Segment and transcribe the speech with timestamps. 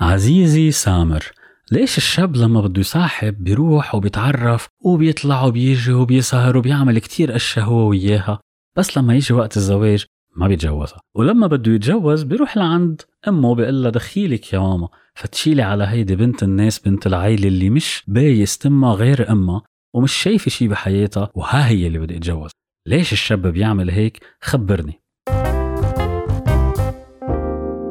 [0.00, 1.24] عزيزي سامر
[1.72, 8.40] ليش الشاب لما بده يصاحب بيروح وبيتعرف وبيطلع وبيجي وبيسهر وبيعمل كتير أشياء هو وياها؟
[8.76, 10.04] بس لما يجي وقت الزواج
[10.36, 11.00] ما بيتجوزها.
[11.14, 14.88] ولما بده يتجوز بيروح لعند أمه بيقول لها دخيلك يا ماما.
[15.14, 19.62] فتشيلي على هيدي بنت الناس بنت العيلة اللي مش بايس تمها غير أمها
[19.94, 22.50] ومش شايفة شي بحياتها وها هي اللي بدي اتجوز
[22.86, 25.00] ليش الشاب بيعمل هيك؟ خبرني.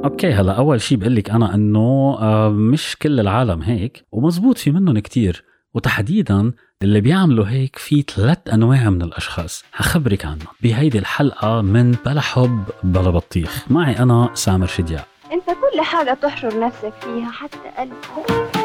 [0.06, 4.72] أوكي هلا أول شيء بقول لك أنا إنه آه، مش كل العالم هيك ومزبوط في
[4.72, 5.44] منهم كتير.
[5.74, 9.64] وتحديدا اللي بيعملوا هيك في ثلاث أنواع من الأشخاص.
[9.72, 10.48] حخبرك عنهم.
[10.64, 13.66] بهيدي الحلقة من بلا حب بلا بطيخ.
[13.70, 18.59] معي أنا سامر شدياء أنت كل حاجة تحشر نفسك فيها حتى قلبك.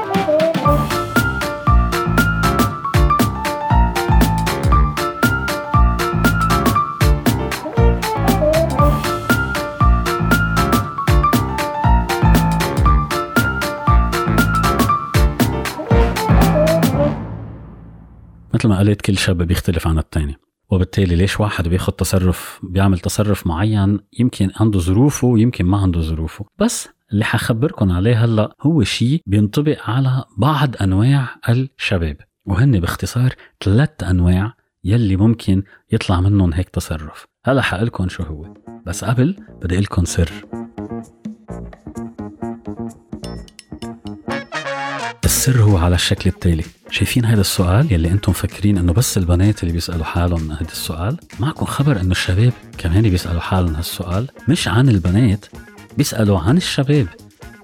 [18.65, 20.37] مثل ما قلت كل شاب بيختلف عن الثاني
[20.71, 26.45] وبالتالي ليش واحد بياخد تصرف بيعمل تصرف معين يمكن عنده ظروفه ويمكن ما عنده ظروفه.
[26.59, 32.17] بس اللي حخبركم عليه هلا هو شيء بينطبق على بعض أنواع الشباب.
[32.47, 33.35] وهن باختصار
[33.65, 34.53] ثلاث أنواع
[34.85, 35.63] يلي ممكن
[35.93, 37.27] يطلع منهم هيك تصرف.
[37.45, 38.55] هلا حقلكم شو هو.
[38.87, 40.31] بس قبل بدي لكم سر.
[45.49, 46.65] السر هو على الشكل التالي.
[46.91, 51.67] شايفين هذا السؤال؟ يلي أنتم مفكرين إنه بس البنات اللي بيسألوا حالهم هذا السؤال؟ معكم
[51.67, 55.47] خبر إنه الشباب كمان بيسألوا حالهم هالسؤال مش عن البنات
[55.99, 57.07] بيسألوا عن الشباب.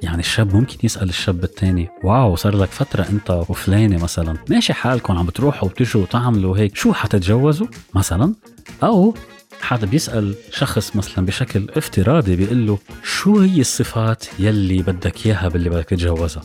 [0.02, 4.36] يعني الشاب ممكن يسأل الشاب الثاني واو صار لك فترة أنت وفلانة مثلا.
[4.50, 6.76] ماشي حالكم عم بتروحوا وبتجوا وتعملوا هيك.
[6.76, 8.34] شو حتتجوزوا مثلا؟
[8.82, 9.14] أو
[9.60, 15.70] حدا بيسأل شخص مثلا بشكل افتراضي بيقول له شو هي الصفات يلي بدك إياها باللي
[15.70, 16.42] بدك تتجوزها؟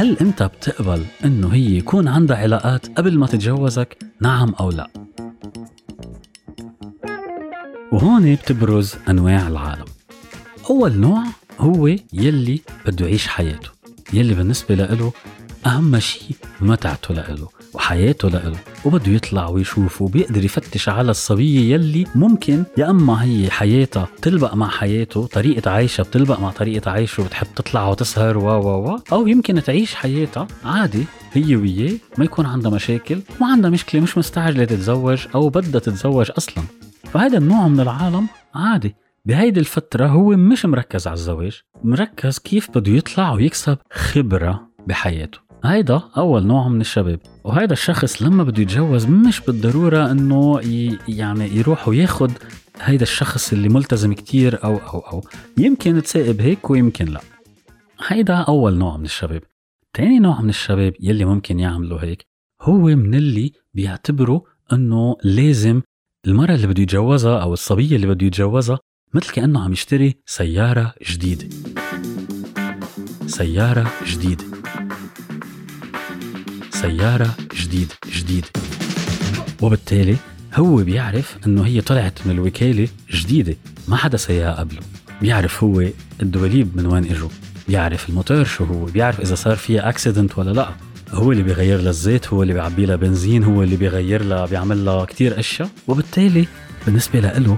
[0.00, 4.90] هل انت بتقبل انه هي يكون عندها علاقات قبل ما تتجوزك؟ نعم أو لا؟
[7.92, 9.84] وهون بتبرز أنواع العالم.
[10.70, 11.24] أول نوع
[11.58, 13.68] هو يلي بده يعيش حياته
[14.12, 15.12] يلي بالنسبة له
[15.66, 17.48] أهم شيء متعته له
[17.90, 18.52] وحياته له
[18.84, 24.68] وبده يطلع ويشوف وبيقدر يفتش على الصبية يلي ممكن يا أما هي حياتها تلبق مع
[24.68, 29.62] حياته طريقة عيشها بتلبق مع طريقة عيشه وبتحب تطلع وتسهر و و و أو يمكن
[29.62, 35.26] تعيش حياتها عادي هي وياه ما يكون عندها مشاكل ما عندها مشكلة مش مستعجلة تتزوج
[35.34, 36.64] أو بدها تتزوج أصلا.
[37.04, 38.94] فهذا النوع من العالم عادي.
[39.24, 45.49] بهيدي الفترة هو مش مركز على الزواج مركز كيف بده يطلع ويكسب خبرة بحياته.
[45.64, 50.60] هيدا أول نوع من الشباب وهيدا الشخص لما بده يتجوز مش بالضرورة إنه
[51.08, 52.30] يعني يروح وياخد
[52.80, 55.24] هيدا الشخص اللي ملتزم كتير أو أو أو
[55.58, 57.20] يمكن تسائب هيك ويمكن لا.
[58.06, 59.42] هيدا أول نوع من الشباب.
[59.94, 62.26] تاني نوع من الشباب يلي ممكن يعملوا هيك
[62.62, 64.40] هو من اللي بيعتبروا
[64.72, 65.82] إنه لازم
[66.26, 68.78] المرأة اللي بده يتجوزها أو الصبية اللي بده يتجوزها
[69.14, 71.48] مثل كأنه عم يشتري سيارة جديدة.
[73.26, 74.59] سيارة جديدة.
[76.82, 78.48] سيارة جديدة جديدة
[79.62, 80.16] وبالتالي
[80.54, 83.56] هو بيعرف إنه هي طلعت من الوكالة جديدة
[83.88, 84.80] ما حدا سيها قبله.
[85.22, 85.84] بيعرف هو
[86.22, 87.28] الدواليب من وين إجوا.
[87.68, 90.68] بيعرف الموتور شو هو بيعرف إذا صار فيها accident ولا لا.
[91.10, 94.84] هو اللي بيغير لها الزيت هو اللي بيعبي لها بنزين هو اللي بيغير لها بيعمل
[94.84, 95.68] لها كثير أشياء.
[95.88, 96.46] وبالتالي
[96.86, 97.56] بالنسبة له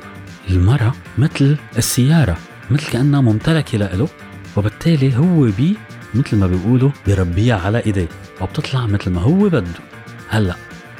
[0.50, 2.36] المرأة مثل السيارة
[2.70, 4.08] مثل كأنها ممتلكة له
[4.56, 5.76] وبالتالي هو بي
[6.14, 8.08] مثل ما بيقولوا بربيها على ايديه
[8.40, 9.64] وبتطلع مثل ما هو بده.
[10.28, 10.54] هلأ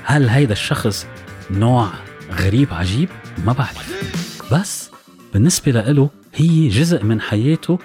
[0.05, 1.06] هل هيدا الشخص
[1.50, 1.89] نوع
[2.33, 3.09] غريب عجيب؟
[3.47, 4.12] ما بعرف.
[4.53, 4.91] بس
[5.34, 7.78] بالنسبة له هي جزء من حياته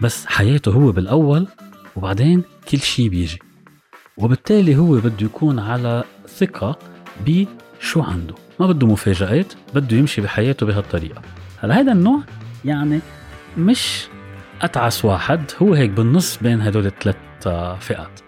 [0.00, 1.46] بس حياته هو بالأول
[1.96, 3.38] وبعدين كل شيء بيجي.
[4.16, 6.04] وبالتالي هو بده يكون على
[6.38, 6.78] ثقة
[7.26, 8.34] بشو عنده.
[8.60, 11.22] ما بده مفاجآت بده يمشي بحياته بهالطريقة.
[11.60, 12.20] هلأ هذا النوع
[12.64, 13.00] يعني
[13.58, 14.06] مش
[14.62, 17.16] أتعس واحد هو هيك بالنص بين هدول الثلاث
[17.80, 18.20] فئات.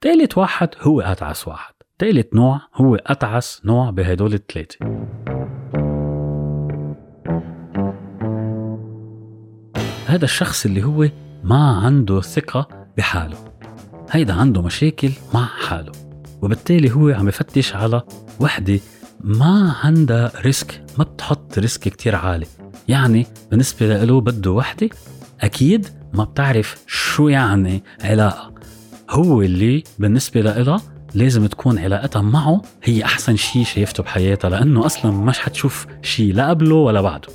[0.00, 1.74] ثالث واحد هو أتعس واحد.
[1.98, 4.76] ثالث نوع هو أتعس نوع بهدول الثلاثة.
[10.06, 11.08] هذا الشخص اللي هو
[11.44, 13.38] ما عنده ثقة بحاله.
[14.10, 15.92] هيدا عنده مشاكل مع حاله.
[16.42, 18.02] وبالتالي هو عم يفتش على
[18.40, 18.80] وحدة
[19.20, 22.46] ما عندها risk ما بتحط risk كتير عالي.
[22.88, 24.88] يعني بالنسبة له بده وحدة؟
[25.40, 28.52] أكيد ما بتعرف شو يعني علاقة.
[29.10, 30.80] هو اللي بالنسبة لها
[31.14, 36.48] لازم تكون علاقتها معه هي أحسن شيء شايفته بحياتها لأنه أصلا مش حتشوف شيء لا
[36.48, 37.28] قبله ولا بعده.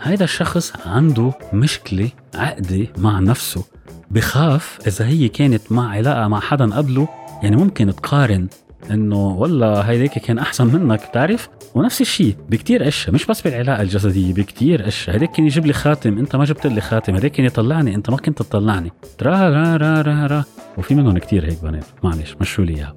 [0.00, 3.64] هيدا الشخص عنده مشكلة عقدة مع نفسه
[4.10, 7.08] بخاف إذا هي كانت مع علاقة مع حدا قبله
[7.42, 8.48] يعني ممكن تقارن
[8.90, 14.34] إنه والله هيديك كان أحسن منك بتعرف؟ ونفس الشيء بكتير اشياء مش بس بالعلاقة الجسدية
[14.34, 17.94] بكتير اشياء هيديك كان يجيب لي خاتم أنت ما جبت لي خاتم هيديك كان يطلعني
[17.94, 18.92] أنت ما كنت تطلعني.
[19.22, 20.44] را را را را را.
[20.78, 22.94] وفي منهم كتير هيك بنات معلش مشوا لي إياها.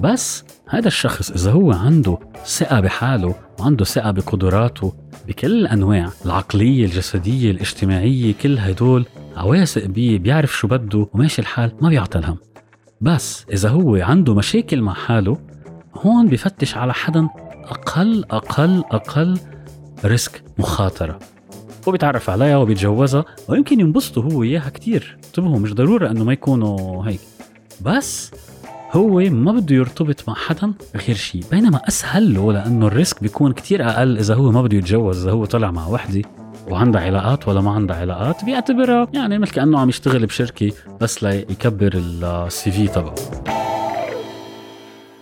[0.00, 4.92] بس هذا الشخص إذا هو عنده ثقة بحاله وعنده ثقة بقدراته
[5.28, 9.06] بكل الأنواع العقلية الجسدية الاجتماعية كل هدول
[9.36, 12.36] عواثق بيه بيعرف شو بده وماشي الحال ما بيعطى الهم
[13.00, 15.36] بس إذا هو عنده مشاكل مع حاله
[15.94, 17.28] هون بفتش على حدا
[17.64, 19.38] أقل أقل أقل
[20.04, 21.18] risk مخاطرة.
[21.86, 25.18] وبيتعرف عليها وبيتجوزها ويمكن ينبسطوا هو إياها كتير.
[25.26, 27.20] انتبهوا مش ضرورة إنه ما يكونوا هيك.
[27.80, 28.30] بس
[28.92, 33.52] هو ما بده يرتبط مع حدا غير شيء بينما أسهل له لأنه ال risk بيكون
[33.52, 36.22] كتير أقل إذا هو ما بده يتجوز إذا هو طلع مع وحدة.
[36.68, 41.90] وعندها علاقات ولا ما عندها علاقات بيعتبرها يعني مثل كانه عم يشتغل بشركة بس ليكبر
[41.94, 43.14] ال CV تبعه.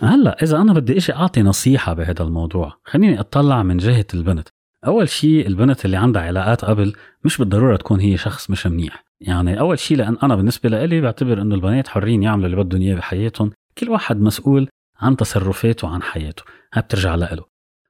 [0.01, 4.47] هلأ إذا أنا بدي أجي أعطي نصيحة بهذا الموضوع خليني أطلع من جهة البنت.
[4.87, 6.93] أول شيء البنت اللي عندها علاقات قبل
[7.23, 9.03] مش بالضرورة تكون هي شخص مش منيح.
[9.21, 12.95] يعني أول شيء لأن أنا بالنسبة لي بعتبر إنه البنات حرين يعملوا اللي بدهم إياه
[12.95, 14.69] بحياتهم كل واحد مسؤول
[14.99, 16.43] عن تصرفاته وعن حياته
[16.73, 17.45] هاي بترجع له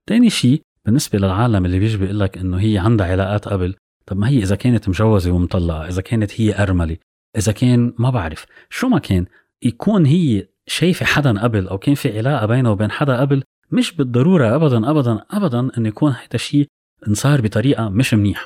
[0.09, 4.29] ثاني شيء بالنسبة للعالم اللي بيجي بيقول لك إنه هي عندها علاقات قبل طب ما
[4.29, 6.97] هي إذا كانت مجوزة ومطلقة إذا كانت هي أرملة
[7.37, 8.45] إذا كان ما بعرف.
[8.69, 9.25] شو ما كان
[9.63, 14.55] يكون هي شايفة حدا قبل أو كان في علاقة بينه وبين حدا قبل مش بالضرورة
[14.55, 16.67] ابدا ابدا ابدا انه يكون هذا الشيء
[17.07, 18.45] انصار بطريقة مش منيحة.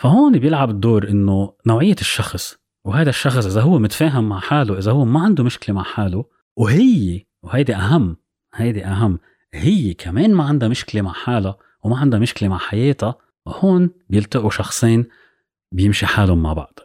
[0.00, 5.04] فهون بيلعب الدور إنه نوعية الشخص وهذا الشخص إذا هو متفاهم مع حاله إذا هو
[5.04, 6.24] ما عنده مشكلة مع حاله
[6.56, 8.16] وهي وهيدي أهم
[8.54, 9.18] هيدي أهم.
[9.54, 13.14] هي كمان ما عندها مشكلة مع حالها وما عندها مشكلة مع حياتها
[13.46, 15.06] هون بيلتقوا شخصين
[15.72, 16.78] بيمشي حالهم مع بعض.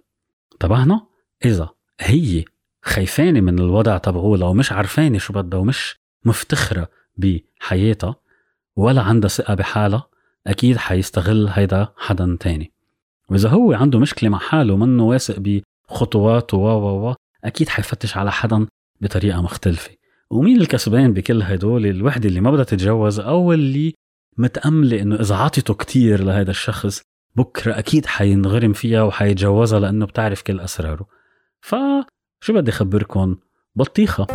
[0.54, 1.08] انتبهنا؟
[1.46, 1.70] إذا
[2.00, 2.46] هي
[2.84, 8.16] خايفانة من الوضع تبعولها ومش عرفانة شو بدها ومش مفتخرة بحياتها
[8.76, 10.08] ولا عندها ثقة بحالها
[10.48, 12.72] أكيد حيستغل هيدا حدا تاني.
[13.30, 18.32] وإذا هو عنده مشكلة مع حاله ومنه واثق بخطواته و و و أكيد حيفتش على
[18.32, 18.68] حدا
[19.02, 19.97] بطريقة مختلفة.
[20.32, 23.94] ومين الكسبان بكل هدول؟ الوحدة اللي ما بدها تتجوز أو اللي
[24.38, 27.02] متأملة إنه إذا عطته كتير لهذا الشخص
[27.36, 31.06] بكرة أكيد حينغرم فيها وحيتجوزها لأنه بتعرف كل أسراره.
[31.62, 33.36] فشو بدي أخبركم
[33.76, 34.28] بطيخة.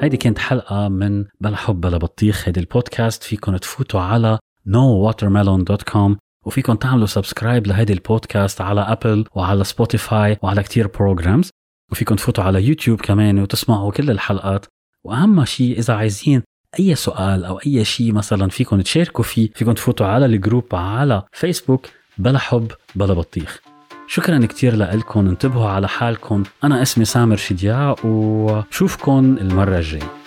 [0.00, 2.48] هيدي كانت حلقة من بلا حب بلا بطيخ.
[2.48, 4.38] هيدي البودكاست فيكم تفوتوا على
[4.68, 11.50] nowatermelon.com وفيكم تعملوا subscribe لهيدي البودكاست على Apple وعلى Spotify وعلى كتير programs
[11.92, 14.66] وفيكم تفوتوا على يوتيوب كمان وتسمعوا كل الحلقات.
[15.04, 16.42] وأهم شيء إذا عايزين
[16.80, 21.86] أي سؤال أو أي شيء مثلا فيكم تشاركوا فيه فيكم تفوتوا على الجروب على فيسبوك
[22.18, 23.60] بلا حب بلا بطيخ.
[24.06, 30.21] شكرا كتير لكم انتبهوا على حالكم أنا اسمي سامر شدياع وشوفكم المرة الجاية.